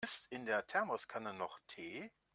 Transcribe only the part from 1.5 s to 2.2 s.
Tee?